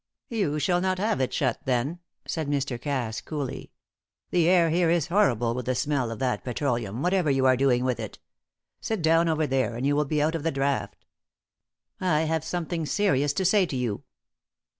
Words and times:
"You 0.29 0.57
shall 0.57 0.81
not 0.81 0.97
have 0.97 1.21
it 1.21 1.31
shut, 1.31 1.59
then," 1.65 1.99
said 2.25 2.47
Mr. 2.47 2.81
Cass, 2.81 3.21
coolly. 3.21 3.69
"The 4.31 4.49
air 4.49 4.71
here 4.71 4.89
is 4.89 5.09
horrible 5.09 5.53
with 5.53 5.67
the 5.67 5.75
smell 5.75 6.09
of 6.09 6.17
that 6.17 6.43
petroleum, 6.43 7.03
whatever 7.03 7.29
you 7.29 7.45
are 7.45 7.55
doing 7.55 7.83
with 7.83 7.99
it. 7.99 8.17
Sit 8.79 9.03
down 9.03 9.29
over 9.29 9.45
there, 9.45 9.75
and 9.75 9.85
you 9.85 9.95
will 9.95 10.05
be 10.05 10.19
out 10.19 10.33
of 10.33 10.41
the 10.41 10.49
draught. 10.51 10.95
I 11.99 12.21
have 12.21 12.43
something 12.43 12.83
serious 12.87 13.31
to 13.33 13.45
say 13.45 13.67
to 13.67 13.75
you." 13.75 14.01